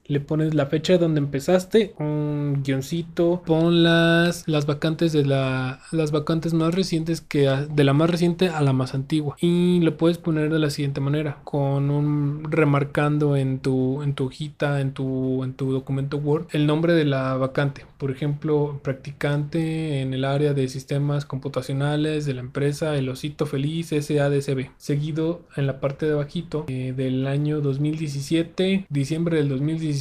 le 0.07 0.21
pones 0.21 0.55
la 0.55 0.67
fecha 0.67 0.99
donde 0.99 1.21
empezaste, 1.21 1.95
un 1.99 2.63
guioncito, 2.65 3.43
pon 3.47 3.83
las, 3.83 4.47
las 4.49 4.67
vacantes 4.67 5.13
de 5.13 5.25
la, 5.25 5.81
las 5.93 6.11
vacantes 6.11 6.55
más 6.55 6.75
recientes 6.75 7.21
que 7.21 7.49
de 7.49 7.85
la 7.85 7.93
más 7.93 8.11
reciente 8.11 8.49
a 8.49 8.61
la 8.63 8.73
más 8.73 8.95
antigua. 8.95 9.37
Y 9.41 9.81
lo 9.81 9.97
puedes 9.97 10.19
poner 10.19 10.53
de 10.53 10.59
la 10.59 10.71
siguiente 10.71 11.01
manera, 11.01 11.39
con 11.45 11.91
un 11.91 12.45
remarcando 12.51 13.37
en 13.37 13.61
tu 13.61 14.03
en 14.03 14.15
tu 14.15 14.27
hojita, 14.27 14.81
en 14.81 14.93
tu 14.93 15.45
en 15.45 15.55
tu 15.55 15.73
documento 15.73 16.17
Word 16.17 16.47
el 16.51 16.67
nombre 16.67 16.95
de 16.95 17.05
la 17.05 17.37
vacante, 17.37 17.87
por 17.99 18.11
ejemplo, 18.11 18.81
practicante 18.83 20.01
en 20.01 20.15
el 20.15 20.25
área 20.25 20.53
de 20.55 20.69
sistemas 20.69 21.25
computacionales 21.25 22.27
de 22.27 22.35
la 22.35 22.41
empresa 22.41 22.97
El 22.97 23.09
Osito 23.09 23.47
Feliz 23.47 23.89
SADCB, 23.89 24.71
seguido 24.77 25.43
en 25.57 25.67
la 25.67 25.81
parte 25.81 26.07
de 26.07 26.15
bajito 26.15 26.65
eh, 26.69 26.93
del 26.97 27.27
año 27.27 27.61
2017, 27.61 28.87
diciembre 28.91 29.37
del 29.39 29.49
2017 29.49 29.92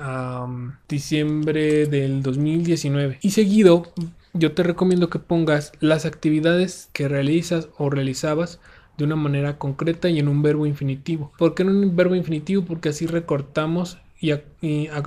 a 0.00 0.44
um, 0.44 0.72
diciembre 0.88 1.86
del 1.86 2.22
2019. 2.22 3.18
Y 3.22 3.30
seguido, 3.30 3.92
yo 4.32 4.52
te 4.52 4.62
recomiendo 4.62 5.10
que 5.10 5.18
pongas 5.18 5.72
las 5.80 6.06
actividades 6.06 6.90
que 6.92 7.08
realizas 7.08 7.68
o 7.78 7.90
realizabas 7.90 8.60
de 8.96 9.04
una 9.04 9.16
manera 9.16 9.58
concreta 9.58 10.08
y 10.08 10.18
en 10.18 10.28
un 10.28 10.42
verbo 10.42 10.66
infinitivo. 10.66 11.32
¿Por 11.38 11.54
qué 11.54 11.62
en 11.62 11.70
un 11.70 11.96
verbo 11.96 12.14
infinitivo? 12.14 12.64
Porque 12.64 12.88
así 12.88 13.06
recortamos 13.06 13.98
y 14.20 14.32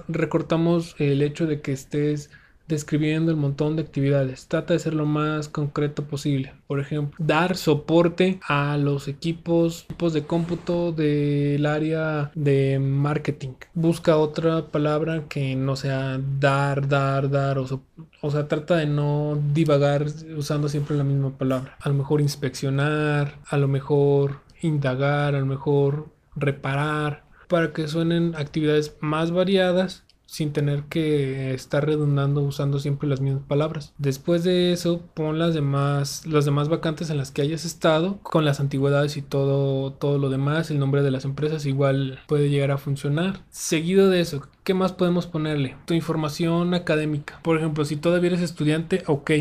recortamos 0.08 0.96
el 0.98 1.22
hecho 1.22 1.46
de 1.46 1.62
que 1.62 1.74
estés 1.74 2.30
describiendo 2.76 3.32
el 3.32 3.38
montón 3.38 3.76
de 3.76 3.84
actividades. 3.84 4.48
Trata 4.48 4.74
de 4.74 4.80
ser 4.80 4.94
lo 4.94 5.06
más 5.06 5.50
concreto 5.50 6.04
posible. 6.04 6.54
Por 6.68 6.80
ejemplo, 6.80 7.16
dar 7.20 7.56
soporte 7.56 8.40
a 8.48 8.78
los 8.78 9.08
equipos, 9.08 9.84
equipos 9.84 10.14
de 10.14 10.24
cómputo 10.24 10.92
del 10.92 11.66
área 11.66 12.32
de 12.36 12.80
marketing. 12.80 13.54
Busca 13.74 14.18
otra 14.18 14.68
palabra 14.68 15.26
que 15.28 15.56
no 15.56 15.76
sea 15.76 16.20
dar, 16.40 16.88
dar, 16.88 17.30
dar 17.30 17.58
o, 17.60 17.82
o 18.22 18.32
sea, 18.32 18.48
trata 18.48 18.78
de 18.78 18.88
no 18.88 19.40
divagar 19.54 20.06
usando 20.38 20.70
siempre 20.70 20.98
la 20.98 21.04
misma 21.04 21.38
palabra. 21.38 21.78
A 21.80 21.90
lo 21.90 21.96
mejor 21.96 22.22
inspeccionar, 22.22 23.40
a 23.48 23.58
lo 23.58 23.68
mejor 23.68 24.40
indagar, 24.62 25.36
a 25.36 25.40
lo 25.40 25.46
mejor 25.46 26.08
reparar, 26.36 27.24
para 27.48 27.74
que 27.74 27.88
suenen 27.88 28.34
actividades 28.36 28.96
más 29.02 29.32
variadas 29.32 30.04
sin 30.32 30.54
tener 30.54 30.84
que 30.84 31.54
estar 31.54 31.86
redundando 31.86 32.42
usando 32.42 32.80
siempre 32.80 33.10
las 33.10 33.20
mismas 33.20 33.44
palabras. 33.44 33.94
Después 33.98 34.46
de 34.46 34.72
eso, 34.72 35.02
pon 35.14 35.38
las 35.38 35.54
demás, 35.54 36.26
las 36.26 36.46
demás 36.46 36.70
vacantes 36.70 37.10
en 37.10 37.18
las 37.18 37.32
que 37.32 37.42
hayas 37.42 37.66
estado, 37.66 38.18
con 38.24 38.46
las 38.46 38.62
antigüedades 38.62 39.18
y 39.18 39.22
todo, 39.22 39.92
todo 39.92 40.18
lo 40.20 40.30
demás, 40.30 40.72
el 40.72 40.80
nombre 40.80 41.04
de 41.04 41.12
las 41.12 41.26
empresas 41.26 41.66
igual 41.66 42.22
puede 42.28 42.50
llegar 42.50 42.72
a 42.72 42.78
funcionar. 42.78 43.42
Seguido 43.50 44.10
de 44.10 44.22
eso, 44.22 44.48
¿qué 44.64 44.74
más 44.74 44.94
podemos 44.94 45.28
ponerle? 45.28 45.76
Tu 45.84 45.96
información 45.96 46.74
académica. 46.76 47.42
Por 47.44 47.58
ejemplo, 47.58 47.84
si 47.84 47.98
todavía 47.98 48.30
eres 48.30 48.42
estudiante, 48.42 49.04
ok, 49.08 49.32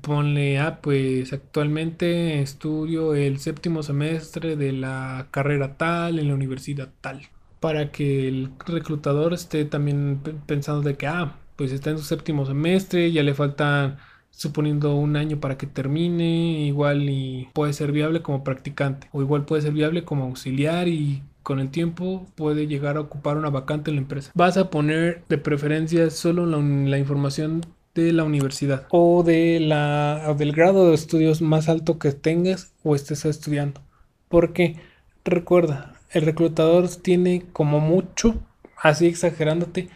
ponle, 0.00 0.58
ah, 0.58 0.80
pues 0.80 1.34
actualmente 1.34 2.40
estudio 2.40 3.14
el 3.14 3.40
séptimo 3.40 3.82
semestre 3.82 4.56
de 4.56 4.72
la 4.72 5.26
carrera 5.32 5.76
tal 5.76 6.18
en 6.18 6.28
la 6.28 6.34
universidad 6.34 6.88
tal 7.02 7.28
para 7.60 7.92
que 7.92 8.28
el 8.28 8.50
reclutador 8.66 9.34
esté 9.34 9.64
también 9.64 10.20
pensando 10.46 10.82
de 10.82 10.96
que, 10.96 11.06
ah, 11.06 11.36
pues 11.56 11.72
está 11.72 11.90
en 11.90 11.98
su 11.98 12.04
séptimo 12.04 12.46
semestre, 12.46 13.12
ya 13.12 13.22
le 13.22 13.34
falta 13.34 13.98
suponiendo 14.30 14.94
un 14.94 15.16
año 15.16 15.38
para 15.40 15.58
que 15.58 15.66
termine, 15.66 16.64
igual 16.66 17.08
y 17.10 17.48
puede 17.52 17.74
ser 17.74 17.92
viable 17.92 18.22
como 18.22 18.42
practicante, 18.42 19.08
o 19.12 19.20
igual 19.20 19.44
puede 19.44 19.62
ser 19.62 19.72
viable 19.72 20.04
como 20.04 20.24
auxiliar 20.24 20.88
y 20.88 21.22
con 21.42 21.60
el 21.60 21.70
tiempo 21.70 22.26
puede 22.34 22.66
llegar 22.66 22.96
a 22.96 23.00
ocupar 23.00 23.36
una 23.36 23.50
vacante 23.50 23.90
en 23.90 23.96
la 23.96 24.02
empresa. 24.02 24.30
Vas 24.34 24.56
a 24.56 24.70
poner 24.70 25.24
de 25.28 25.38
preferencia 25.38 26.10
solo 26.10 26.46
la, 26.46 26.58
la 26.58 26.98
información 26.98 27.62
de 27.94 28.12
la 28.12 28.24
universidad 28.24 28.86
o 28.90 29.22
de 29.22 29.58
la 29.60 30.24
o 30.28 30.34
del 30.34 30.52
grado 30.52 30.88
de 30.88 30.94
estudios 30.94 31.42
más 31.42 31.68
alto 31.68 31.98
que 31.98 32.12
tengas 32.12 32.72
o 32.82 32.94
estés 32.94 33.24
estudiando. 33.24 33.82
Porque 34.28 34.76
recuerda, 35.24 35.99
el 36.10 36.22
reclutador 36.26 36.88
tiene 36.88 37.44
como 37.52 37.80
mucho, 37.80 38.42
así 38.76 39.06
exagerándote, 39.06 39.88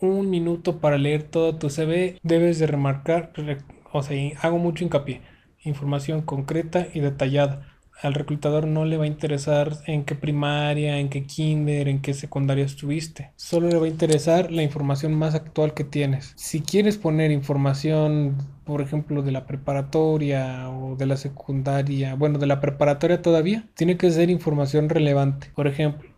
un 0.00 0.30
minuto 0.30 0.78
para 0.80 0.98
leer 0.98 1.22
todo 1.22 1.56
tu 1.56 1.70
CV. 1.70 2.18
Debes 2.22 2.58
de 2.58 2.66
remarcar, 2.66 3.32
o 3.92 4.02
sea, 4.02 4.16
hago 4.40 4.58
mucho 4.58 4.84
hincapié, 4.84 5.22
información 5.64 6.22
concreta 6.22 6.88
y 6.92 7.00
detallada 7.00 7.71
al 8.00 8.14
reclutador 8.14 8.66
no 8.66 8.84
le 8.84 8.96
va 8.96 9.04
a 9.04 9.08
interesar 9.08 9.78
en 9.86 10.04
qué 10.04 10.14
primaria, 10.14 10.98
en 10.98 11.08
qué 11.08 11.24
kinder, 11.24 11.88
en 11.88 12.00
qué 12.00 12.14
secundaria 12.14 12.64
estuviste. 12.64 13.30
Solo 13.36 13.68
le 13.68 13.78
va 13.78 13.86
a 13.86 13.88
interesar 13.88 14.50
la 14.50 14.62
información 14.62 15.14
más 15.14 15.34
actual 15.34 15.74
que 15.74 15.84
tienes. 15.84 16.32
Si 16.36 16.60
quieres 16.60 16.98
poner 16.98 17.30
información, 17.30 18.36
por 18.64 18.80
ejemplo, 18.80 19.22
de 19.22 19.32
la 19.32 19.46
preparatoria 19.46 20.68
o 20.70 20.96
de 20.96 21.06
la 21.06 21.16
secundaria, 21.16 22.14
bueno, 22.14 22.38
de 22.38 22.46
la 22.46 22.60
preparatoria 22.60 23.22
todavía, 23.22 23.68
tiene 23.74 23.96
que 23.96 24.10
ser 24.10 24.30
información 24.30 24.88
relevante. 24.88 25.50
Por 25.54 25.66
ejemplo, 25.66 26.10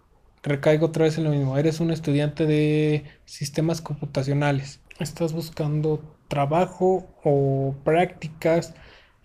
recaigo 0.42 0.86
otra 0.86 1.04
vez 1.04 1.18
en 1.18 1.24
lo 1.24 1.30
mismo. 1.30 1.58
Eres 1.58 1.80
un 1.80 1.90
estudiante 1.90 2.46
de 2.46 3.04
sistemas 3.24 3.80
computacionales. 3.80 4.80
Estás 5.00 5.32
buscando 5.32 6.02
trabajo 6.28 7.06
o 7.24 7.74
prácticas 7.84 8.74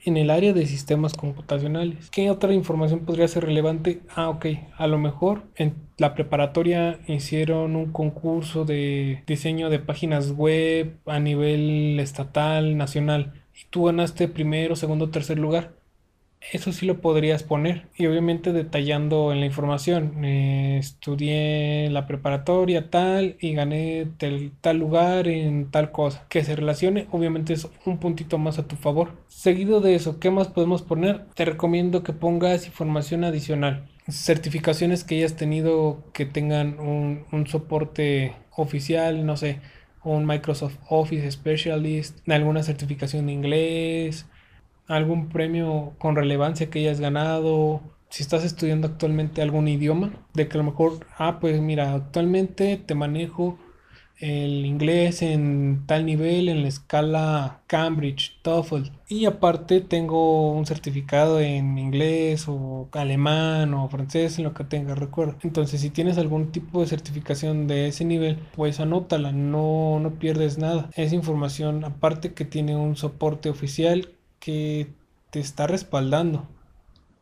en 0.04 0.18
el 0.18 0.30
área 0.30 0.54
de 0.54 0.66
sistemas 0.66 1.14
computacionales. 1.14 2.10
¿Qué 2.10 2.30
otra 2.32 2.54
información 2.54 3.02
podría 3.02 3.28
ser 3.28 3.46
relevante? 3.46 4.02
Ah, 4.16 4.30
ok, 4.30 4.46
a 4.78 4.88
lo 4.88 4.98
mejor 4.98 5.44
en 5.56 5.76
la 5.98 6.14
preparatoria 6.14 7.00
hicieron 7.08 7.76
un 7.76 7.92
concurso 7.92 8.66
de 8.66 9.24
diseño 9.28 9.70
de 9.70 9.80
páginas 9.80 10.32
web 10.32 10.98
a 11.06 11.20
nivel 11.20 12.00
estatal, 12.00 12.78
nacional, 12.78 13.34
y 13.54 13.66
tú 13.70 13.86
ganaste 13.86 14.28
primero, 14.28 14.76
segundo, 14.76 15.10
tercer 15.10 15.38
lugar. 15.38 15.79
Eso 16.42 16.72
sí 16.72 16.86
lo 16.86 17.00
podrías 17.02 17.44
poner 17.44 17.90
y 17.96 18.08
obviamente 18.08 18.54
detallando 18.54 19.32
en 19.34 19.40
la 19.42 19.46
información. 19.46 20.24
Eh, 20.24 20.78
estudié 20.80 21.90
la 21.92 22.08
preparatoria 22.08 22.90
tal 22.90 23.36
y 23.40 23.54
gané 23.54 24.08
tal 24.62 24.78
lugar 24.78 25.28
en 25.28 25.70
tal 25.70 25.92
cosa. 25.92 26.26
Que 26.30 26.44
se 26.44 26.56
relacione, 26.56 27.08
obviamente 27.12 27.54
es 27.54 27.68
un 27.86 28.00
puntito 28.00 28.38
más 28.38 28.58
a 28.58 28.68
tu 28.68 28.78
favor. 28.78 29.12
Seguido 29.28 29.82
de 29.82 29.96
eso, 29.96 30.20
¿qué 30.20 30.32
más 30.32 30.48
podemos 30.48 30.82
poner? 30.82 31.26
Te 31.36 31.46
recomiendo 31.46 32.04
que 32.04 32.14
pongas 32.14 32.66
información 32.66 33.26
adicional. 33.26 33.88
Certificaciones 34.08 35.04
que 35.04 35.18
hayas 35.18 35.36
tenido 35.36 36.04
que 36.14 36.26
tengan 36.26 36.80
un, 36.80 37.26
un 37.32 37.48
soporte 37.48 38.34
oficial, 38.56 39.26
no 39.26 39.38
sé, 39.38 39.60
un 40.04 40.26
Microsoft 40.26 40.78
Office 40.90 41.30
Specialist, 41.30 42.28
alguna 42.28 42.64
certificación 42.64 43.28
de 43.28 43.34
inglés 43.34 44.26
algún 44.90 45.30
premio 45.30 45.94
con 46.00 46.16
relevancia 46.16 46.70
que 46.70 46.80
hayas 46.80 47.00
ganado, 47.00 47.82
si 48.10 48.24
estás 48.24 48.44
estudiando 48.44 48.88
actualmente 48.88 49.42
algún 49.42 49.68
idioma, 49.68 50.12
de 50.34 50.48
que 50.48 50.58
a 50.58 50.62
lo 50.62 50.64
mejor, 50.64 51.06
ah, 51.18 51.40
pues 51.40 51.62
mira, 51.62 51.94
actualmente 51.94 52.78
te 52.78 52.96
manejo 52.96 53.58
el 54.18 54.66
inglés 54.66 55.22
en 55.22 55.84
tal 55.86 56.06
nivel 56.06 56.50
en 56.50 56.64
la 56.64 56.68
escala 56.68 57.62
Cambridge, 57.68 58.38
TOEFL. 58.42 58.90
Y 59.08 59.26
aparte 59.26 59.80
tengo 59.80 60.52
un 60.52 60.66
certificado 60.66 61.40
en 61.40 61.78
inglés 61.78 62.46
o 62.48 62.90
alemán 62.92 63.74
o 63.74 63.88
francés, 63.90 64.38
en 64.38 64.44
lo 64.44 64.54
que 64.54 64.66
tenga, 64.66 64.96
recuerdo. 64.96 65.38
Entonces, 65.44 65.80
si 65.82 65.90
tienes 65.90 66.18
algún 66.18 66.52
tipo 66.52 66.82
de 66.82 66.88
certificación 66.88 67.68
de 67.68 67.88
ese 67.88 68.04
nivel, 68.06 68.40
pues 68.56 68.80
anótala, 68.80 69.32
no, 69.32 70.00
no 70.02 70.16
pierdes 70.16 70.58
nada. 70.58 70.90
Es 70.96 71.14
información 71.14 71.86
aparte 71.86 72.34
que 72.34 72.44
tiene 72.44 72.76
un 72.76 72.98
soporte 72.98 73.50
oficial 73.50 74.10
que 74.40 74.92
te 75.30 75.40
está 75.40 75.68
respaldando. 75.68 76.48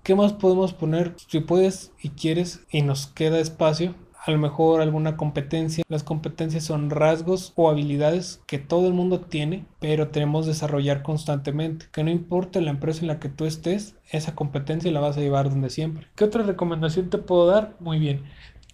¿Qué 0.03 0.15
más 0.15 0.33
podemos 0.33 0.73
poner? 0.73 1.15
Si 1.27 1.39
puedes 1.41 1.91
y 2.01 2.09
quieres 2.09 2.61
y 2.71 2.81
nos 2.81 3.07
queda 3.07 3.39
espacio, 3.39 3.95
a 4.27 4.31
lo 4.31 4.37
mejor 4.37 4.81
alguna 4.81 5.15
competencia. 5.15 5.83
Las 5.87 6.03
competencias 6.03 6.65
son 6.65 6.89
rasgos 6.89 7.53
o 7.55 7.69
habilidades 7.69 8.41
que 8.45 8.59
todo 8.59 8.87
el 8.87 8.93
mundo 8.93 9.21
tiene, 9.21 9.65
pero 9.79 10.09
tenemos 10.09 10.45
que 10.45 10.51
desarrollar 10.51 11.01
constantemente. 11.01 11.87
Que 11.91 12.03
no 12.03 12.11
importa 12.11 12.61
la 12.61 12.71
empresa 12.71 13.01
en 13.01 13.07
la 13.07 13.19
que 13.19 13.29
tú 13.29 13.45
estés, 13.45 13.95
esa 14.11 14.35
competencia 14.35 14.91
la 14.91 14.99
vas 14.99 15.17
a 15.17 15.21
llevar 15.21 15.49
donde 15.49 15.69
siempre. 15.69 16.07
¿Qué 16.15 16.25
otra 16.25 16.43
recomendación 16.43 17.09
te 17.09 17.17
puedo 17.17 17.47
dar? 17.47 17.75
Muy 17.79 17.99
bien. 17.99 18.23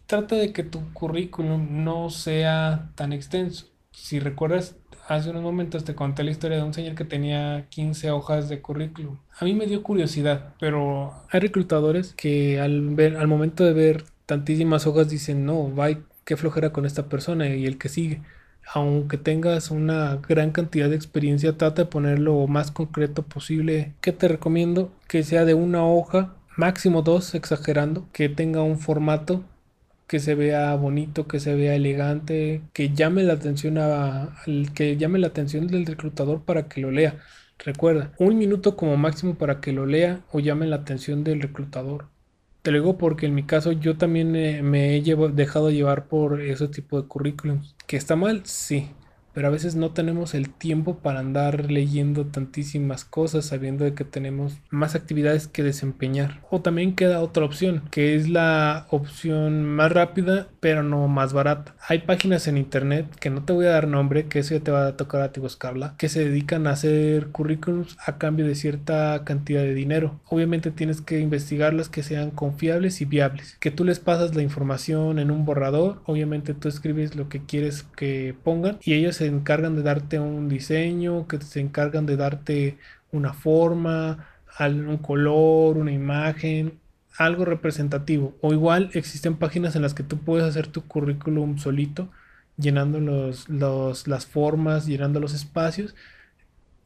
Trata 0.07 0.35
de 0.35 0.53
que 0.53 0.63
tu 0.63 0.91
currículum 0.93 1.83
no 1.83 2.09
sea 2.09 2.91
tan 2.95 3.13
extenso. 3.13 3.67
Si 3.91 4.19
recuerdas, 4.19 4.75
hace 5.07 5.29
unos 5.29 5.43
momentos 5.43 5.83
te 5.83 5.95
conté 5.95 6.23
la 6.23 6.31
historia 6.31 6.57
de 6.57 6.63
un 6.63 6.73
señor 6.73 6.95
que 6.95 7.05
tenía 7.05 7.65
15 7.69 8.11
hojas 8.11 8.49
de 8.49 8.61
currículum. 8.61 9.17
A 9.39 9.45
mí 9.45 9.53
me 9.53 9.67
dio 9.67 9.83
curiosidad, 9.83 10.53
pero 10.59 11.13
hay 11.29 11.39
reclutadores 11.39 12.13
que 12.13 12.59
al 12.59 12.95
ver, 12.95 13.17
al 13.17 13.27
momento 13.27 13.63
de 13.63 13.73
ver 13.73 14.05
tantísimas 14.25 14.87
hojas 14.87 15.09
dicen, 15.09 15.45
no, 15.45 15.69
vaya, 15.69 15.99
qué 16.25 16.37
flojera 16.37 16.71
con 16.71 16.85
esta 16.85 17.07
persona 17.09 17.47
y 17.47 17.65
el 17.65 17.77
que 17.77 17.89
sigue. 17.89 18.21
Aunque 18.73 19.17
tengas 19.17 19.71
una 19.71 20.15
gran 20.27 20.51
cantidad 20.51 20.89
de 20.89 20.95
experiencia, 20.95 21.57
trata 21.57 21.83
de 21.83 21.89
ponerlo 21.89 22.41
lo 22.41 22.47
más 22.47 22.71
concreto 22.71 23.23
posible. 23.23 23.93
¿Qué 23.99 24.13
te 24.13 24.29
recomiendo? 24.29 24.91
Que 25.07 25.23
sea 25.23 25.43
de 25.43 25.53
una 25.53 25.85
hoja, 25.85 26.33
máximo 26.55 27.01
dos, 27.01 27.35
exagerando, 27.35 28.07
que 28.13 28.29
tenga 28.29 28.61
un 28.61 28.79
formato 28.79 29.43
que 30.13 30.19
se 30.19 30.35
vea 30.35 30.75
bonito, 30.75 31.27
que 31.27 31.39
se 31.39 31.55
vea 31.55 31.73
elegante, 31.73 32.61
que 32.71 32.93
llame 32.93 33.23
la 33.23 33.33
atención 33.33 33.79
a, 33.79 34.35
que 34.75 34.95
llame 34.95 35.17
la 35.17 35.25
atención 35.25 35.65
del 35.65 35.87
reclutador 35.87 36.43
para 36.43 36.67
que 36.67 36.81
lo 36.81 36.91
lea. 36.91 37.17
Recuerda, 37.57 38.11
un 38.19 38.37
minuto 38.37 38.77
como 38.77 38.95
máximo 38.95 39.33
para 39.39 39.59
que 39.59 39.71
lo 39.71 39.87
lea 39.87 40.21
o 40.31 40.39
llame 40.39 40.67
la 40.67 40.75
atención 40.75 41.23
del 41.23 41.41
reclutador. 41.41 42.09
Te 42.61 42.69
lo 42.69 42.77
digo 42.77 42.99
porque 42.99 43.25
en 43.25 43.33
mi 43.33 43.41
caso 43.41 43.71
yo 43.71 43.97
también 43.97 44.31
me 44.31 44.95
he 44.95 45.01
dejado 45.33 45.71
llevar 45.71 46.05
por 46.05 46.39
ese 46.39 46.67
tipo 46.67 47.01
de 47.01 47.07
currículums. 47.07 47.75
¿Que 47.87 47.97
está 47.97 48.15
mal? 48.15 48.45
Sí 48.45 48.91
pero 49.33 49.47
a 49.47 49.51
veces 49.51 49.75
no 49.75 49.91
tenemos 49.91 50.33
el 50.33 50.49
tiempo 50.49 50.97
para 50.97 51.19
andar 51.19 51.71
leyendo 51.71 52.25
tantísimas 52.25 53.05
cosas 53.05 53.45
sabiendo 53.45 53.93
que 53.95 54.03
tenemos 54.03 54.57
más 54.69 54.95
actividades 54.95 55.47
que 55.47 55.63
desempeñar. 55.63 56.41
O 56.49 56.61
también 56.61 56.95
queda 56.95 57.21
otra 57.21 57.45
opción, 57.45 57.83
que 57.91 58.15
es 58.15 58.29
la 58.29 58.87
opción 58.89 59.63
más 59.63 59.91
rápida 59.91 60.47
pero 60.59 60.83
no 60.83 61.07
más 61.07 61.33
barata. 61.33 61.75
Hay 61.87 61.99
páginas 61.99 62.47
en 62.47 62.57
internet 62.57 63.07
que 63.19 63.29
no 63.29 63.43
te 63.43 63.53
voy 63.53 63.65
a 63.65 63.71
dar 63.71 63.87
nombre, 63.87 64.27
que 64.27 64.39
eso 64.39 64.55
ya 64.55 64.63
te 64.63 64.71
va 64.71 64.87
a 64.87 64.97
tocar 64.97 65.21
a 65.21 65.31
ti 65.31 65.39
buscarla, 65.39 65.95
que 65.97 66.09
se 66.09 66.23
dedican 66.23 66.67
a 66.67 66.71
hacer 66.71 67.27
currículums 67.27 67.97
a 68.05 68.17
cambio 68.17 68.45
de 68.45 68.55
cierta 68.55 69.23
cantidad 69.25 69.61
de 69.61 69.73
dinero. 69.73 70.19
Obviamente 70.29 70.71
tienes 70.71 71.01
que 71.01 71.19
investigarlas 71.19 71.89
que 71.89 72.03
sean 72.03 72.31
confiables 72.31 73.01
y 73.01 73.05
viables. 73.05 73.57
Que 73.59 73.71
tú 73.71 73.83
les 73.83 73.99
pasas 73.99 74.35
la 74.35 74.41
información 74.41 75.19
en 75.19 75.31
un 75.31 75.45
borrador, 75.45 76.01
obviamente 76.05 76.53
tú 76.53 76.69
escribes 76.69 77.15
lo 77.15 77.29
que 77.29 77.43
quieres 77.43 77.83
que 77.95 78.35
pongan 78.43 78.77
y 78.81 78.93
ellos 78.93 79.15
se 79.15 79.22
encargan 79.27 79.75
de 79.75 79.83
darte 79.83 80.19
un 80.19 80.49
diseño, 80.49 81.27
que 81.27 81.39
se 81.41 81.59
encargan 81.59 82.05
de 82.05 82.17
darte 82.17 82.77
una 83.11 83.33
forma, 83.33 84.27
un 84.59 84.97
color, 84.97 85.77
una 85.77 85.91
imagen, 85.91 86.79
algo 87.17 87.45
representativo. 87.45 88.35
O 88.41 88.53
igual 88.53 88.89
existen 88.93 89.35
páginas 89.37 89.75
en 89.75 89.81
las 89.81 89.93
que 89.93 90.03
tú 90.03 90.17
puedes 90.19 90.45
hacer 90.47 90.67
tu 90.67 90.85
currículum 90.87 91.57
solito, 91.57 92.09
llenando 92.57 92.99
los, 92.99 94.07
las 94.07 94.25
formas, 94.25 94.85
llenando 94.85 95.19
los 95.19 95.33
espacios 95.33 95.95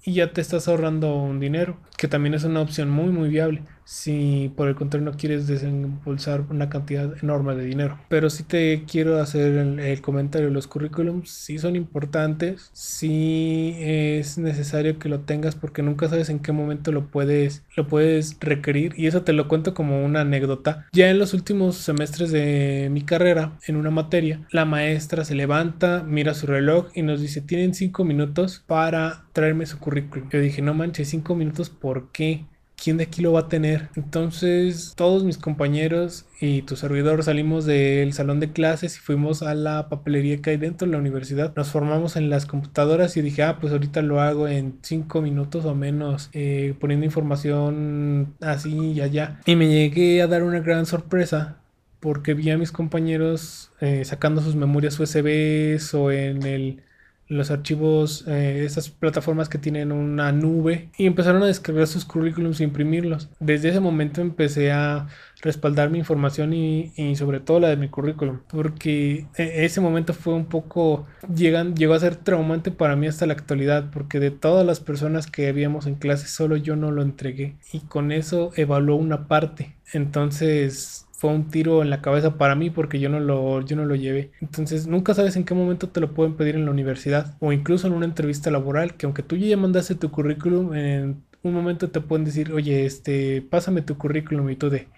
y 0.08 0.14
ya 0.14 0.32
te 0.32 0.40
estás 0.40 0.70
ahorrando 0.70 1.14
un 1.18 1.42
dinero, 1.42 1.76
que 1.98 2.08
también 2.08 2.34
es 2.34 2.46
una 2.46 2.62
opción 2.62 2.90
muy 2.90 3.12
muy 3.12 3.28
viable 3.28 3.62
si 3.88 4.52
por 4.58 4.68
el 4.68 4.76
contrario 4.76 5.10
no 5.10 5.16
quieres 5.18 5.48
desembolsar 5.48 6.42
una 6.50 6.70
cantidad 6.70 7.14
enorme 7.24 7.56
de 7.56 7.64
dinero. 7.64 7.98
Pero 8.10 8.30
si 8.30 8.44
te 8.44 8.84
quiero 8.84 9.18
hacer 9.18 9.56
el, 9.56 10.02
comentario, 10.02 10.50
los 10.50 10.68
currículums 10.68 11.30
sí 11.30 11.58
son 11.58 11.78
importantes, 11.78 12.70
sí 12.74 13.78
es 13.80 14.38
necesario 14.38 15.00
que 15.00 15.08
lo 15.08 15.22
tengas 15.22 15.56
porque 15.56 15.84
nunca 15.84 16.10
sabes 16.10 16.28
en 16.30 16.40
qué 16.40 16.52
momento 16.52 16.92
lo 16.92 17.08
puedes, 17.08 17.64
lo 17.78 17.88
puedes 17.88 18.38
requerir 18.42 18.94
y 18.98 19.08
eso 19.08 19.22
te 19.22 19.32
lo 19.32 19.48
cuento 19.48 19.74
como 19.74 20.04
una 20.04 20.22
anécdota. 20.22 20.86
Ya 20.92 21.10
en 21.10 21.18
los 21.18 21.34
últimos 21.34 21.78
semestres 21.78 22.30
de 22.30 22.90
mi 22.92 23.04
carrera, 23.04 23.58
en 23.68 23.78
una 23.78 23.90
materia, 23.90 24.46
la 24.52 24.66
maestra 24.66 25.24
se 25.24 25.36
levanta, 25.36 26.04
mira 26.06 26.34
su 26.34 26.46
reloj 26.46 26.88
y 26.94 27.04
nos 27.04 27.22
dice, 27.22 27.40
tienen 27.40 27.74
cinco 27.74 28.04
minutos 28.04 28.66
para 28.68 29.27
traerme 29.38 29.68
su 29.68 29.78
currículum. 29.78 30.30
Yo 30.32 30.40
dije, 30.40 30.64
no 30.64 30.74
manches, 30.74 31.10
cinco 31.10 31.36
minutos, 31.36 31.70
¿por 31.70 32.12
qué? 32.12 32.46
¿quién 32.82 32.98
de 32.98 33.04
aquí 33.04 33.22
lo 33.22 33.34
va 33.34 33.42
a 33.42 33.50
tener? 33.50 33.90
Entonces 33.96 34.94
todos 34.96 35.24
mis 35.24 35.38
compañeros 35.38 36.26
y 36.40 36.62
tu 36.62 36.76
servidor 36.76 37.24
salimos 37.24 37.66
del 37.66 38.14
salón 38.14 38.40
de 38.40 38.52
clases 38.52 38.96
y 38.96 39.00
fuimos 39.00 39.44
a 39.44 39.56
la 39.56 39.90
papelería 39.90 40.42
que 40.42 40.52
hay 40.52 40.58
dentro 40.58 40.88
de 40.88 40.94
la 40.94 41.00
universidad. 41.00 41.54
Nos 41.56 41.70
formamos 41.70 42.16
en 42.16 42.30
las 42.30 42.46
computadoras 42.46 43.18
y 43.18 43.22
dije, 43.22 43.44
ah, 43.44 43.58
pues 43.60 43.74
ahorita 43.74 44.02
lo 44.02 44.22
hago 44.22 44.48
en 44.48 44.80
cinco 44.82 45.22
minutos 45.22 45.66
o 45.66 45.76
menos, 45.76 46.30
eh, 46.34 46.76
poniendo 46.80 47.06
información 47.06 48.36
así 48.42 48.92
y 48.92 49.02
allá. 49.02 49.40
Y 49.46 49.56
me 49.56 49.68
llegué 49.68 50.22
a 50.22 50.28
dar 50.28 50.44
una 50.44 50.60
gran 50.60 50.86
sorpresa 50.86 51.58
porque 52.00 52.36
vi 52.36 52.52
a 52.52 52.58
mis 52.58 52.72
compañeros 52.72 53.72
eh, 53.82 54.06
sacando 54.06 54.42
sus 54.42 54.56
memorias 54.56 55.00
USB 55.00 55.80
o 55.94 56.12
en 56.12 56.44
el 56.44 56.84
los 57.28 57.52
archivos, 57.52 58.26
eh, 58.28 58.64
esas 58.66 58.90
plataformas 58.90 59.50
que 59.50 59.58
tienen 59.58 59.92
una 59.92 60.32
nube 60.32 60.90
y 60.98 61.06
empezaron 61.06 61.44
a 61.44 61.48
descargar 61.48 61.88
sus 61.88 62.06
currículums 62.06 62.60
e 62.60 62.64
imprimirlos. 62.64 63.30
Desde 63.40 63.70
ese 63.70 63.80
momento 63.80 64.22
empecé 64.22 64.72
a 64.72 65.08
respaldar 65.42 65.90
mi 65.90 66.00
información 66.00 66.54
y, 66.54 67.16
sobre 67.16 67.40
todo 67.40 67.60
la 67.60 67.70
de 67.70 67.78
mi 67.78 67.90
currículum, 67.90 68.40
porque 68.48 69.28
e, 69.38 69.66
ese 69.66 69.82
momento 69.82 70.14
fue 70.14 70.34
un 70.34 70.46
poco, 70.46 71.06
llegan, 71.34 71.76
llegó 71.76 71.94
a 71.94 72.00
ser 72.00 72.16
traumante 72.16 72.72
para 72.72 72.96
mí 72.96 73.08
hasta 73.08 73.26
la 73.26 73.34
actualidad, 73.34 73.92
porque 73.92 74.20
de 74.20 74.32
todas 74.32 74.66
las 74.66 74.80
personas 74.80 75.28
que 75.28 75.48
habíamos 75.48 75.86
en 75.86 75.96
clase, 75.96 76.28
solo 76.28 76.58
yo 76.58 76.76
no 76.76 76.92
lo 76.92 77.02
entregué 77.02 77.56
y 77.72 77.82
con 77.82 78.12
eso 78.12 78.52
evaluó 78.56 78.96
una 78.96 79.28
parte. 79.28 79.76
Entonces 79.94 81.07
fue 81.18 81.32
un 81.32 81.48
tiro 81.50 81.82
en 81.82 81.90
la 81.90 82.00
cabeza 82.00 82.38
para 82.38 82.54
mí 82.54 82.70
porque 82.70 83.00
yo 83.00 83.10
no 83.10 83.20
lo, 83.20 83.66
yo 83.66 83.76
no 83.76 83.86
lo 83.86 83.96
llevé. 83.96 84.30
Entonces 84.40 84.86
nunca 84.86 85.16
sabes 85.16 85.36
en 85.36 85.46
qué 85.46 85.56
momento 85.56 85.90
te 85.90 86.00
lo 86.00 86.14
pueden 86.14 86.36
pedir 86.36 86.56
en 86.56 86.66
la 86.66 86.72
universidad 86.72 87.36
o 87.40 87.52
incluso 87.52 87.88
en 87.88 87.94
una 87.94 88.06
entrevista 88.06 88.52
laboral, 88.52 88.94
que 88.94 89.08
aunque 89.08 89.24
tú 89.24 89.36
ya 89.36 89.58
mandaste 89.58 89.96
tu 89.96 90.12
currículum, 90.12 90.76
en 90.76 91.24
un 91.42 91.54
momento 91.54 91.90
te 91.90 92.02
pueden 92.02 92.24
decir, 92.24 92.54
oye, 92.54 92.86
este, 92.86 93.42
pásame 93.42 93.82
tu 93.82 93.98
currículum 93.98 94.48
y 94.52 94.58
tú 94.58 94.70
de, 94.70 94.90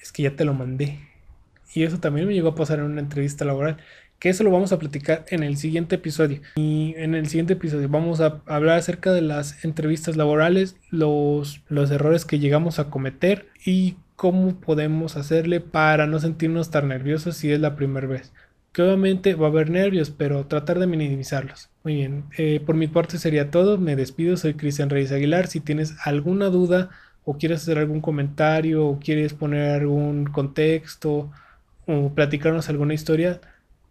es 0.00 0.12
que 0.12 0.22
ya 0.22 0.36
te 0.36 0.44
lo 0.44 0.54
mandé. 0.54 1.00
Y 1.74 1.82
eso 1.82 1.98
también 1.98 2.28
me 2.28 2.34
llegó 2.34 2.50
a 2.50 2.54
pasar 2.54 2.78
en 2.78 2.84
una 2.84 3.00
entrevista 3.00 3.44
laboral, 3.44 3.78
que 4.20 4.28
eso 4.28 4.44
lo 4.44 4.52
vamos 4.52 4.70
a 4.70 4.78
platicar 4.78 5.24
en 5.28 5.42
el 5.42 5.56
siguiente 5.56 5.96
episodio. 5.96 6.40
Y 6.54 6.94
en 6.98 7.16
el 7.16 7.26
siguiente 7.26 7.54
episodio 7.54 7.88
vamos 7.88 8.20
a 8.20 8.42
hablar 8.46 8.78
acerca 8.78 9.12
de 9.12 9.22
las 9.22 9.64
entrevistas 9.64 10.16
laborales, 10.16 10.76
los, 10.90 11.62
los 11.68 11.90
errores 11.90 12.24
que 12.24 12.38
llegamos 12.38 12.78
a 12.78 12.90
cometer 12.90 13.48
y 13.66 13.96
cómo 14.18 14.60
podemos 14.60 15.16
hacerle 15.16 15.60
para 15.60 16.06
no 16.08 16.18
sentirnos 16.18 16.72
tan 16.72 16.88
nerviosos 16.88 17.36
si 17.36 17.52
es 17.52 17.60
la 17.60 17.76
primera 17.76 18.08
vez. 18.08 18.32
Que 18.72 18.82
obviamente 18.82 19.34
va 19.34 19.46
a 19.46 19.50
haber 19.50 19.70
nervios, 19.70 20.10
pero 20.10 20.44
tratar 20.46 20.80
de 20.80 20.88
minimizarlos. 20.88 21.70
Muy 21.84 21.94
bien, 21.94 22.24
eh, 22.36 22.60
por 22.66 22.74
mi 22.74 22.88
parte 22.88 23.18
sería 23.18 23.52
todo. 23.52 23.78
Me 23.78 23.94
despido, 23.94 24.36
soy 24.36 24.54
Cristian 24.54 24.90
Reyes 24.90 25.12
Aguilar. 25.12 25.46
Si 25.46 25.60
tienes 25.60 25.94
alguna 26.04 26.46
duda 26.46 26.90
o 27.24 27.38
quieres 27.38 27.62
hacer 27.62 27.78
algún 27.78 28.00
comentario 28.00 28.88
o 28.88 28.98
quieres 28.98 29.34
poner 29.34 29.70
algún 29.70 30.24
contexto 30.24 31.30
o 31.86 32.12
platicarnos 32.12 32.68
alguna 32.68 32.94
historia, 32.94 33.40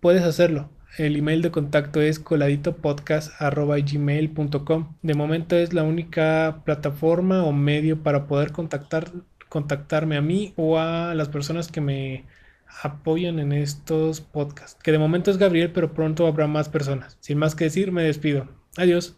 puedes 0.02 0.24
hacerlo. 0.24 0.70
El 0.98 1.16
email 1.16 1.42
de 1.42 1.52
contacto 1.52 2.02
es 2.02 2.20
coladitopodcast.gmail.com. 2.20 4.96
De 5.02 5.14
momento 5.14 5.56
es 5.56 5.74
la 5.74 5.84
única 5.84 6.64
plataforma 6.66 7.46
o 7.46 7.54
medio 7.54 8.04
para 8.04 8.28
poder 8.28 8.52
contactar 8.52 9.14
contactarme 9.50 10.18
a 10.18 10.22
mí 10.22 10.54
o 10.56 10.80
a 10.80 11.14
las 11.16 11.30
personas 11.30 11.72
que 11.72 11.82
me 11.82 12.26
apoyan 12.82 13.40
en 13.40 13.52
estos 13.54 14.22
podcasts. 14.22 14.82
Que 14.82 14.92
de 14.92 15.00
momento 15.00 15.32
es 15.32 15.38
Gabriel, 15.38 15.72
pero 15.72 15.94
pronto 15.94 16.28
habrá 16.28 16.48
más 16.48 16.70
personas. 16.70 17.18
Sin 17.20 17.38
más 17.38 17.56
que 17.56 17.66
decir, 17.66 17.92
me 17.92 18.04
despido. 18.04 18.48
Adiós. 18.78 19.18